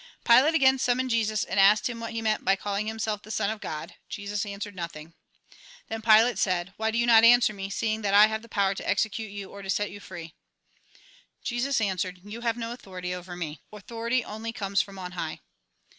[0.25, 3.51] Pilate again summoned Jesus, and asked him what he meant by calHng himself the Son
[3.51, 3.93] of God.
[4.09, 5.13] Jesus answered nothing.
[5.89, 8.25] Then Pilate said:" Why do you not answer me, A RECAPITULATION 221 seeing that I
[8.25, 10.33] have power to execute you or to set you fiee?"
[11.43, 15.39] Jesus answered:" You have no authority over nie; authority only comes from on high."